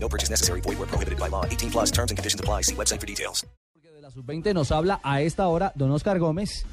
No 0.00 0.08
purchase 0.08 0.30
necessary. 0.30 0.60
Void 0.60 0.78
where 0.78 0.86
prohibited 0.88 1.18
by 1.18 1.28
law. 1.28 1.44
18 1.44 1.70
plus 1.70 1.90
terms 1.90 2.10
and 2.10 2.16
conditions 2.18 2.40
apply. 2.40 2.62
See 2.62 2.74
website 2.74 3.00
for 3.00 3.06
details. 3.06 3.44
De 3.82 4.00
la 4.00 4.10
sub-20 4.10 4.54
nos 4.54 4.70
habla 4.72 5.00
a 5.02 5.20
esta 5.22 5.46
hora 5.48 5.72
don 5.74 5.90
Oscar 5.90 6.18
Gómez 6.18 6.64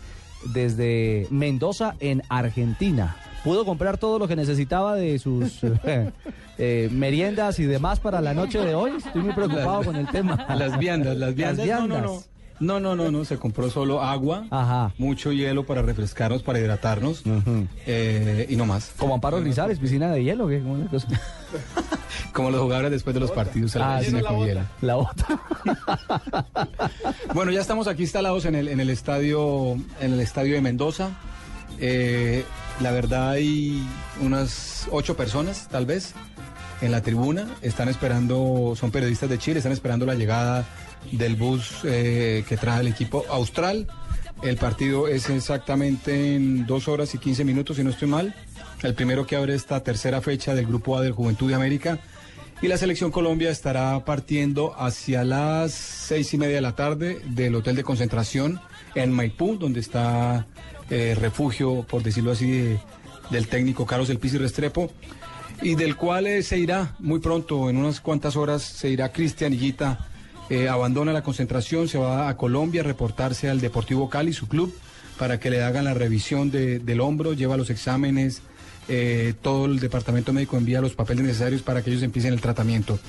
desde 0.53 1.27
Mendoza 1.31 1.95
en 1.99 2.21
Argentina. 2.29 3.15
Pudo 3.43 3.63
comprar 3.65 3.97
todo 3.97 4.17
lo 4.19 4.27
que 4.27 4.35
necesitaba 4.35 4.95
de 4.95 5.19
sus 5.19 5.63
eh, 5.63 6.11
eh, 6.57 6.89
meriendas 6.91 7.59
y 7.59 7.65
demás 7.65 7.99
para 7.99 8.21
la 8.21 8.33
noche 8.33 8.59
de 8.59 8.73
hoy. 8.75 8.91
Estoy 8.97 9.21
muy 9.21 9.33
preocupado 9.33 9.83
con 9.83 9.95
el 9.95 10.07
tema. 10.07 10.45
Las 10.55 10.77
viandas, 10.79 11.17
las 11.17 11.35
viandas. 11.35 11.67
Las 11.67 11.79
No, 11.79 11.87
no, 11.87 11.87
no. 11.87 12.01
viandas. 12.01 12.29
No, 12.59 12.79
no, 12.79 12.95
no, 12.95 13.11
no. 13.11 13.25
Se 13.25 13.37
compró 13.37 13.69
solo 13.69 14.01
agua, 14.01 14.45
Ajá. 14.49 14.93
mucho 14.97 15.31
hielo 15.33 15.65
para 15.65 15.81
refrescarnos, 15.81 16.41
para 16.41 16.57
hidratarnos 16.59 17.21
eh, 17.85 18.45
y 18.49 18.55
no 18.55 18.65
más. 18.65 18.93
Como 18.97 19.13
Amparo 19.13 19.41
Grisales, 19.41 19.77
piscina 19.77 20.09
de 20.11 20.23
hielo, 20.23 20.47
¿qué? 20.47 20.59
¿Cómo 20.61 20.77
es 20.77 20.83
la 20.85 20.89
cosa? 20.89 21.07
Como 22.33 22.51
los 22.51 22.61
jugadores 22.61 22.91
después 22.91 23.13
de 23.13 23.19
los 23.19 23.31
partidos. 23.31 23.71
se 23.71 23.79
la 23.79 23.95
Ah, 23.97 24.01
sí. 24.03 24.11
hielo. 24.11 24.61
La 24.81 24.97
otra. 24.97 25.39
Bueno, 27.33 27.51
ya 27.51 27.61
estamos 27.61 27.87
aquí 27.87 28.03
instalados 28.03 28.45
en 28.45 28.55
el, 28.55 28.67
en 28.67 28.79
el 28.79 28.89
estadio, 28.89 29.73
en 29.99 30.13
el 30.13 30.19
estadio 30.19 30.55
de 30.55 30.61
Mendoza. 30.61 31.09
Eh, 31.79 32.43
la 32.81 32.91
verdad 32.91 33.31
hay 33.31 33.83
unas 34.21 34.87
ocho 34.91 35.15
personas, 35.17 35.67
tal 35.69 35.85
vez, 35.85 36.13
en 36.81 36.91
la 36.91 37.01
tribuna. 37.01 37.47
Están 37.61 37.89
esperando, 37.89 38.73
son 38.75 38.91
periodistas 38.91 39.29
de 39.29 39.37
Chile, 39.37 39.59
están 39.59 39.71
esperando 39.73 40.05
la 40.05 40.15
llegada 40.15 40.65
del 41.11 41.35
bus 41.35 41.79
eh, 41.83 42.43
que 42.47 42.57
trae 42.57 42.81
el 42.81 42.87
equipo 42.87 43.25
austral. 43.29 43.87
El 44.43 44.57
partido 44.57 45.07
es 45.07 45.29
exactamente 45.29 46.35
en 46.35 46.65
dos 46.65 46.87
horas 46.87 47.13
y 47.15 47.17
15 47.17 47.43
minutos, 47.45 47.77
si 47.77 47.83
no 47.83 47.89
estoy 47.89 48.07
mal. 48.07 48.35
El 48.83 48.93
primero 48.93 49.25
que 49.25 49.35
abre 49.35 49.55
esta 49.55 49.81
tercera 49.81 50.21
fecha 50.21 50.53
del 50.53 50.67
Grupo 50.67 50.97
A 50.97 51.01
del 51.01 51.13
Juventud 51.13 51.49
de 51.49 51.55
América. 51.55 51.99
Y 52.61 52.67
la 52.67 52.77
selección 52.77 53.11
Colombia 53.11 53.49
estará 53.49 54.03
partiendo 54.05 54.73
hacia 54.79 55.23
las 55.23 55.73
seis 55.73 56.33
y 56.33 56.37
media 56.37 56.55
de 56.55 56.61
la 56.61 56.75
tarde 56.75 57.19
del 57.25 57.55
hotel 57.55 57.75
de 57.75 57.83
concentración 57.83 58.61
en 58.93 59.11
Maipú, 59.11 59.57
donde 59.57 59.79
está 59.79 60.45
eh, 60.89 61.15
refugio, 61.19 61.83
por 61.89 62.03
decirlo 62.03 62.31
así, 62.31 62.49
de- 62.51 62.79
del 63.31 63.47
técnico 63.47 63.85
Carlos 63.85 64.09
El 64.09 64.19
Pizzi 64.19 64.37
Restrepo, 64.37 64.91
y 65.61 65.75
del 65.75 65.95
cual 65.95 66.27
eh, 66.27 66.43
se 66.43 66.57
irá 66.59 66.95
muy 66.99 67.19
pronto, 67.19 67.69
en 67.69 67.77
unas 67.77 67.99
cuantas 67.99 68.35
horas, 68.35 68.61
se 68.61 68.89
irá 68.89 69.11
Cristian 69.11 69.51
Higuita, 69.53 70.07
eh, 70.49 70.69
abandona 70.69 71.11
la 71.13 71.23
concentración, 71.23 71.87
se 71.87 71.97
va 71.97 72.29
a 72.29 72.37
Colombia 72.37 72.81
a 72.81 72.83
reportarse 72.83 73.49
al 73.49 73.61
Deportivo 73.61 74.09
Cali, 74.09 74.33
su 74.33 74.47
club, 74.47 74.73
para 75.17 75.39
que 75.39 75.49
le 75.49 75.63
hagan 75.63 75.85
la 75.85 75.93
revisión 75.93 76.51
de- 76.51 76.79
del 76.79 76.99
hombro, 77.01 77.33
lleva 77.33 77.57
los 77.57 77.69
exámenes, 77.69 78.41
eh, 78.87 79.33
todo 79.41 79.65
el 79.65 79.79
departamento 79.79 80.33
médico 80.33 80.57
envía 80.57 80.81
los 80.81 80.93
papeles 80.93 81.23
necesarios 81.23 81.61
para 81.61 81.81
que 81.81 81.89
ellos 81.89 82.03
empiecen 82.03 82.33
el 82.33 82.41
tratamiento. 82.41 82.99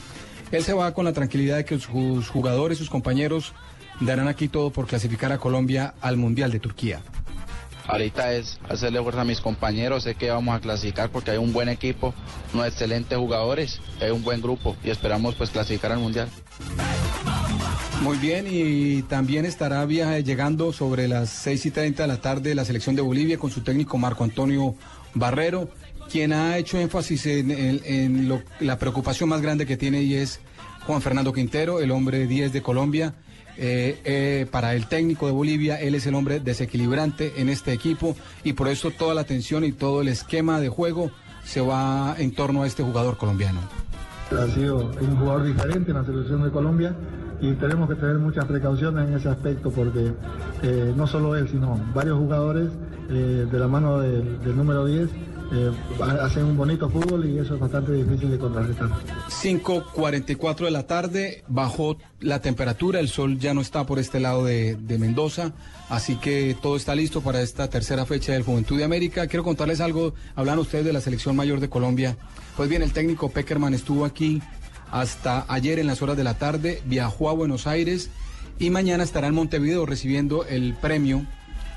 Él 0.52 0.62
se 0.62 0.72
va 0.72 0.94
con 0.94 1.04
la 1.04 1.12
tranquilidad 1.12 1.56
de 1.56 1.64
que 1.64 1.78
sus 1.78 2.28
jugadores, 2.28 2.78
sus 2.78 2.88
compañeros, 2.88 3.52
darán 4.00 4.28
aquí 4.28 4.48
todo 4.48 4.70
por 4.70 4.86
clasificar 4.86 5.32
a 5.32 5.38
Colombia 5.38 5.94
al 6.00 6.16
Mundial 6.16 6.52
de 6.52 6.60
Turquía. 6.60 7.00
Ahorita 7.88 8.32
es 8.32 8.58
hacerle 8.68 9.00
fuerza 9.02 9.20
a 9.20 9.24
mis 9.24 9.40
compañeros, 9.40 10.02
sé 10.04 10.14
que 10.16 10.30
vamos 10.30 10.56
a 10.56 10.60
clasificar 10.60 11.10
porque 11.10 11.30
hay 11.32 11.36
un 11.38 11.52
buen 11.52 11.68
equipo, 11.68 12.14
unos 12.52 12.66
excelentes 12.66 13.16
jugadores, 13.18 13.80
hay 14.00 14.10
un 14.10 14.22
buen 14.24 14.40
grupo 14.40 14.76
y 14.84 14.90
esperamos 14.90 15.34
pues 15.36 15.50
clasificar 15.50 15.92
al 15.92 15.98
mundial. 16.00 16.28
Muy 18.02 18.18
bien, 18.18 18.46
y 18.48 19.02
también 19.02 19.44
estará 19.46 19.84
via- 19.84 20.20
llegando 20.20 20.72
sobre 20.72 21.08
las 21.08 21.28
6 21.30 21.66
y 21.66 21.70
30 21.70 22.02
de 22.02 22.08
la 22.08 22.20
tarde 22.20 22.54
la 22.54 22.64
selección 22.64 22.94
de 22.94 23.02
Bolivia 23.02 23.38
con 23.38 23.50
su 23.50 23.62
técnico 23.62 23.98
Marco 23.98 24.22
Antonio 24.22 24.74
Barrero, 25.14 25.68
quien 26.10 26.32
ha 26.32 26.56
hecho 26.58 26.78
énfasis 26.78 27.26
en, 27.26 28.40
la 28.60 28.78
preocupación 28.78 29.28
más 29.28 29.40
grande 29.40 29.66
que 29.66 29.76
tiene 29.76 30.02
y 30.02 30.14
es 30.14 30.40
Juan 30.86 31.02
Fernando 31.02 31.32
Quintero, 31.32 31.80
el 31.80 31.90
hombre 31.90 32.26
10 32.26 32.52
de 32.52 32.62
Colombia. 32.62 33.14
Eh, 33.58 33.98
eh, 34.04 34.46
para 34.50 34.74
el 34.74 34.86
técnico 34.86 35.26
de 35.26 35.32
Bolivia, 35.32 35.80
él 35.80 35.94
es 35.94 36.06
el 36.06 36.14
hombre 36.14 36.40
desequilibrante 36.40 37.40
en 37.40 37.48
este 37.48 37.72
equipo 37.72 38.14
y 38.44 38.52
por 38.52 38.68
eso 38.68 38.90
toda 38.90 39.14
la 39.14 39.22
atención 39.22 39.64
y 39.64 39.72
todo 39.72 40.02
el 40.02 40.08
esquema 40.08 40.60
de 40.60 40.68
juego 40.68 41.10
se 41.42 41.62
va 41.62 42.14
en 42.18 42.32
torno 42.32 42.62
a 42.62 42.66
este 42.66 42.82
jugador 42.82 43.16
colombiano. 43.16 43.60
Ha 44.30 44.46
sido 44.54 44.90
un 45.00 45.16
jugador 45.16 45.46
diferente 45.46 45.90
en 45.90 45.96
la 45.96 46.04
selección 46.04 46.44
de 46.44 46.50
Colombia 46.50 46.94
y 47.40 47.52
tenemos 47.54 47.88
que 47.88 47.96
tener 47.96 48.18
muchas 48.18 48.44
precauciones 48.46 49.08
en 49.08 49.14
ese 49.14 49.28
aspecto 49.28 49.70
porque 49.70 50.12
eh, 50.62 50.92
no 50.96 51.06
solo 51.06 51.36
él, 51.36 51.48
sino 51.48 51.78
varios 51.94 52.18
jugadores 52.18 52.70
eh, 53.10 53.46
de 53.50 53.58
la 53.58 53.68
mano 53.68 54.00
del, 54.00 54.56
número 54.56 54.86
10 54.86 55.08
eh, 55.52 55.70
hacen 56.20 56.44
un 56.44 56.56
bonito 56.56 56.88
fútbol 56.88 57.24
y 57.24 57.38
eso 57.38 57.54
es 57.54 57.60
bastante 57.60 57.92
difícil 57.92 58.30
de 58.30 58.38
contrarrestar. 58.38 58.88
5.44 59.28 60.64
de 60.64 60.70
la 60.70 60.86
tarde, 60.86 61.44
bajó 61.46 61.98
la 62.20 62.40
temperatura, 62.40 62.98
el 62.98 63.08
sol 63.08 63.38
ya 63.38 63.54
no 63.54 63.60
está 63.60 63.86
por 63.86 63.98
este 63.98 64.18
lado 64.18 64.44
de, 64.44 64.74
de 64.74 64.98
Mendoza, 64.98 65.52
así 65.88 66.16
que 66.16 66.56
todo 66.60 66.76
está 66.76 66.96
listo 66.96 67.20
para 67.20 67.42
esta 67.42 67.68
tercera 67.68 68.06
fecha 68.06 68.32
del 68.32 68.42
Juventud 68.42 68.76
de 68.76 68.84
América. 68.84 69.28
Quiero 69.28 69.44
contarles 69.44 69.80
algo, 69.80 70.14
hablan 70.34 70.58
ustedes 70.58 70.84
de 70.84 70.92
la 70.92 71.00
selección 71.00 71.36
mayor 71.36 71.60
de 71.60 71.68
Colombia. 71.68 72.16
Pues 72.56 72.68
bien, 72.68 72.82
el 72.82 72.92
técnico 72.92 73.28
Peckerman 73.28 73.74
estuvo 73.74 74.04
aquí 74.04 74.40
hasta 74.90 75.44
ayer 75.48 75.78
en 75.78 75.86
las 75.86 76.02
horas 76.02 76.16
de 76.16 76.24
la 76.24 76.34
tarde, 76.34 76.82
viajó 76.86 77.28
a 77.30 77.32
Buenos 77.32 77.66
Aires 77.66 78.10
y 78.58 78.70
mañana 78.70 79.04
estará 79.04 79.26
en 79.26 79.34
Montevideo 79.34 79.86
recibiendo 79.86 80.44
el 80.46 80.74
premio 80.74 81.26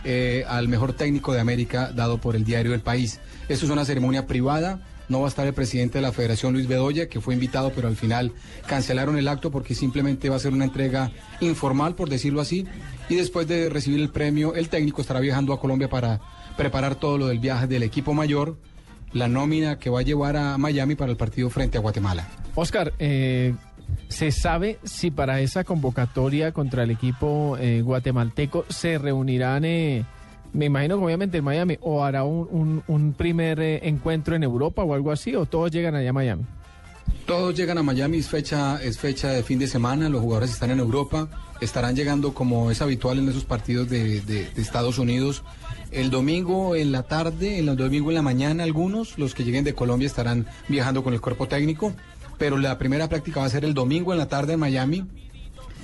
eh, 0.06 0.46
al 0.48 0.70
mejor 0.70 0.94
técnico 0.94 1.34
de 1.34 1.42
América 1.42 1.92
dado 1.94 2.20
por 2.20 2.36
el 2.36 2.46
diario 2.46 2.74
El 2.74 2.82
País. 2.82 3.20
Esto 3.50 3.66
es 3.66 3.72
una 3.72 3.84
ceremonia 3.84 4.28
privada. 4.28 4.80
No 5.10 5.22
va 5.22 5.26
a 5.26 5.30
estar 5.30 5.48
el 5.48 5.54
presidente 5.54 5.98
de 5.98 6.04
la 6.04 6.12
Federación, 6.12 6.54
Luis 6.54 6.68
Bedoya, 6.68 7.10
que 7.10 7.20
fue 7.20 7.34
invitado, 7.34 7.72
pero 7.76 7.88
al 7.88 7.96
final 7.96 8.32
cancelaron 8.68 9.18
el 9.18 9.28
acto 9.28 9.50
porque 9.50 9.74
simplemente 9.74 10.30
va 10.30 10.36
a 10.36 10.40
ser 10.40 10.54
una 10.54 10.66
entrega 10.66 11.12
informal, 11.42 11.96
por 11.96 12.10
decirlo 12.10 12.42
así. 12.42 12.66
Y 13.10 13.16
después 13.16 13.48
de 13.48 13.70
recibir 13.70 14.00
el 14.00 14.10
premio, 14.10 14.54
el 14.54 14.70
técnico 14.70 15.02
estará 15.02 15.20
viajando 15.20 15.52
a 15.52 15.60
Colombia 15.60 15.90
para 15.90 16.22
preparar 16.56 16.96
todo 16.96 17.18
lo 17.18 17.28
del 17.28 17.40
viaje 17.40 17.66
del 17.66 17.84
equipo 17.84 18.14
mayor, 18.14 18.56
la 19.14 19.28
nómina 19.28 19.80
que 19.80 19.90
va 19.90 20.00
a 20.00 20.04
llevar 20.04 20.38
a 20.38 20.58
Miami 20.58 20.96
para 20.96 21.12
el 21.12 21.18
partido 21.18 21.50
frente 21.50 21.78
a 21.78 21.82
Guatemala. 21.82 22.28
Oscar, 22.56 22.94
eh, 23.00 23.54
¿se 24.08 24.32
sabe 24.32 24.80
si 24.84 25.12
para 25.12 25.42
esa 25.42 25.64
convocatoria 25.64 26.52
contra 26.52 26.84
el 26.84 26.92
equipo 26.92 27.58
eh, 27.60 27.82
guatemalteco 27.82 28.66
se 28.70 28.98
reunirán, 28.98 29.66
eh, 29.66 30.06
me 30.54 30.66
imagino 30.66 30.98
que 30.98 31.06
obviamente 31.06 31.38
en 31.38 31.44
Miami, 31.44 31.78
o 31.82 32.04
hará 32.04 32.24
un, 32.24 33.14
primer 33.18 33.60
eh, 33.60 33.88
encuentro 33.88 34.36
en 34.36 34.44
Europa 34.44 34.84
o 34.84 34.94
algo 34.94 35.12
así, 35.12 35.36
o 35.36 35.46
todos 35.46 35.72
llegan 35.72 35.96
allá 35.96 36.10
a 36.10 36.14
Miami? 36.14 36.44
Todos 37.30 37.54
llegan 37.56 37.78
a 37.78 37.84
Miami, 37.84 38.18
es 38.18 38.28
fecha, 38.28 38.82
es 38.84 38.98
fecha 38.98 39.30
de 39.30 39.44
fin 39.44 39.60
de 39.60 39.68
semana, 39.68 40.10
los 40.10 40.20
jugadores 40.22 40.50
están 40.50 40.72
en 40.72 40.80
Europa, 40.80 41.28
estarán 41.62 41.96
llegando 41.96 42.34
como 42.34 42.72
es 42.72 42.82
habitual 42.82 43.20
en 43.20 43.30
esos 43.30 43.46
partidos 43.46 43.88
de, 43.88 44.22
de- 44.22 44.46
de 44.50 44.62
Estados 44.62 44.98
Unidos. 44.98 45.44
El 45.92 46.10
domingo 46.10 46.76
en 46.76 46.92
la 46.92 47.04
tarde, 47.04 47.60
el 47.60 47.68
domingo 47.76 48.10
en 48.10 48.16
la 48.16 48.22
mañana 48.24 48.64
algunos, 48.64 49.18
los 49.20 49.36
que 49.36 49.44
lleguen 49.44 49.64
de 49.64 49.76
Colombia 49.76 50.08
estarán 50.08 50.48
viajando 50.70 51.04
con 51.04 51.14
el 51.14 51.22
cuerpo 51.22 51.48
técnico, 51.48 51.94
pero 52.40 52.58
la 52.58 52.80
primera 52.80 53.08
práctica 53.10 53.42
va 53.42 53.46
a 53.46 53.50
ser 53.50 53.64
el 53.64 53.76
domingo 53.76 54.12
en 54.12 54.18
la 54.18 54.28
tarde 54.28 54.54
en 54.54 54.60
Miami 54.60 55.06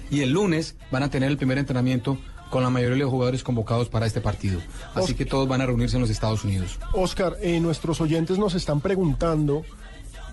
y 0.09 0.21
el 0.21 0.31
lunes 0.31 0.75
van 0.91 1.03
a 1.03 1.09
tener 1.11 1.29
el 1.29 1.37
primer 1.37 1.59
entrenamiento 1.59 2.17
con 2.49 2.63
la 2.63 2.69
mayoría 2.71 2.95
de 2.95 3.01
los 3.03 3.11
jugadores 3.11 3.43
convocados 3.43 3.87
para 3.89 4.05
este 4.07 4.19
partido. 4.21 4.59
Así 4.95 5.13
que 5.13 5.25
todos 5.25 5.47
van 5.47 5.61
a 5.61 5.65
reunirse 5.67 5.95
en 5.97 6.01
los 6.01 6.09
Estados 6.09 6.43
Unidos. 6.43 6.79
Oscar, 6.93 7.37
eh, 7.41 7.59
nuestros 7.59 8.01
oyentes 8.01 8.37
nos 8.39 8.55
están 8.55 8.81
preguntando 8.81 9.63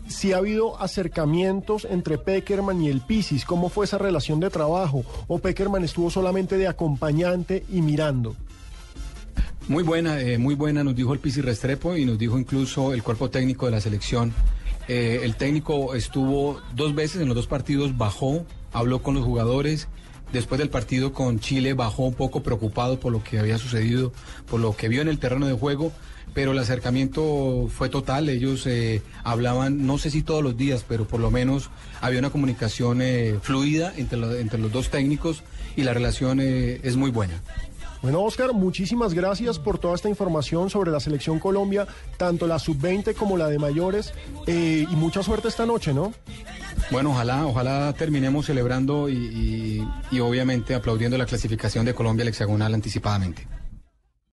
si 0.07 0.33
ha 0.33 0.39
habido 0.39 0.81
acercamientos 0.81 1.87
entre 1.89 2.19
Peckerman 2.19 2.83
y 2.83 2.89
el 2.89 3.01
Pisis, 3.01 3.45
cómo 3.45 3.69
fue 3.69 3.85
esa 3.85 3.99
relación 3.99 4.41
de 4.41 4.51
trabajo, 4.51 5.05
o 5.29 5.39
Peckerman 5.39 5.85
estuvo 5.85 6.11
solamente 6.11 6.59
de 6.59 6.69
acompañante 6.69 7.65
y 7.71 7.83
mirando. 7.83 8.37
Muy 9.69 9.85
buena, 9.85 10.21
eh, 10.21 10.39
muy 10.39 10.55
buena, 10.55 10.83
nos 10.83 10.97
dijo 10.97 11.13
el 11.13 11.21
Pisi 11.21 11.41
Restrepo 11.41 11.97
y 11.97 12.05
nos 12.05 12.19
dijo 12.19 12.39
incluso 12.39 12.93
el 12.93 13.03
cuerpo 13.03 13.31
técnico 13.31 13.67
de 13.67 13.73
la 13.73 13.81
selección. 13.81 14.33
Eh, 14.89 15.21
el 15.23 15.37
técnico 15.37 15.95
estuvo 15.95 16.61
dos 16.75 16.95
veces 16.95 17.23
en 17.23 17.29
los 17.29 17.37
dos 17.37 17.47
partidos, 17.47 17.97
bajó, 17.97 18.45
habló 18.73 19.03
con 19.03 19.15
los 19.15 19.25
jugadores, 19.25 19.87
después 20.33 20.59
del 20.59 20.69
partido 20.69 21.13
con 21.13 21.39
Chile 21.39 21.75
bajó 21.75 22.05
un 22.05 22.15
poco 22.15 22.43
preocupado 22.43 22.99
por 22.99 23.13
lo 23.13 23.23
que 23.23 23.39
había 23.39 23.59
sucedido, 23.59 24.13
por 24.51 24.59
lo 24.59 24.75
que 24.75 24.89
vio 24.89 25.01
en 25.01 25.09
el 25.09 25.21
terreno 25.21 25.47
de 25.47 25.53
juego, 25.53 25.93
pero 26.35 26.53
el 26.53 26.59
acercamiento 26.59 27.69
fue 27.71 27.89
total. 27.89 28.29
Ellos 28.29 28.67
eh, 28.67 29.03
hablaban, 29.25 29.87
no 29.87 29.99
sé 29.99 30.11
si 30.11 30.23
todos 30.23 30.43
los 30.43 30.57
días, 30.57 30.85
pero 30.89 31.07
por 31.07 31.21
lo 31.21 31.31
menos 31.31 31.71
había 32.01 32.19
una 32.19 32.31
comunicación 32.31 33.01
eh, 33.03 33.37
fluida 33.43 33.93
entre, 33.97 34.19
lo- 34.19 34.35
entre 34.37 34.59
los 34.59 34.73
dos 34.73 34.89
técnicos 34.91 35.43
y 35.77 35.83
la 35.83 35.95
relación 35.95 36.41
eh, 36.41 36.81
es 36.83 36.97
muy 36.97 37.11
buena. 37.11 37.41
Bueno, 38.03 38.21
Oscar, 38.23 38.53
muchísimas 38.53 39.15
gracias 39.15 39.61
por 39.61 39.79
toda 39.79 39.95
esta 39.95 40.09
información 40.09 40.71
sobre 40.71 40.91
la 40.91 40.99
selección 40.99 41.39
Colombia, 41.39 41.87
tanto 42.17 42.49
la 42.49 42.59
sub-20 42.59 43.15
como 43.15 43.37
la 43.37 43.47
de 43.47 43.61
mayores, 43.61 44.13
eh, 44.49 44.85
y 44.91 44.97
mucha 44.97 45.23
suerte 45.23 45.47
esta 45.47 45.67
noche, 45.67 45.95
¿no? 45.95 46.13
Bueno, 46.91 47.13
ojalá, 47.13 47.47
ojalá 47.47 47.93
terminemos 47.97 48.47
celebrando 48.47 49.09
y, 49.09 49.13
y- 49.15 49.89
y 50.11 50.19
obviamente 50.19 50.75
aplaudiendo 50.75 51.17
la 51.17 51.27
clasificación 51.27 51.85
de 51.87 51.95
Colombia 51.95 52.23
al 52.25 52.29
hexagonal 52.31 52.75
anticipadamente. 52.75 53.47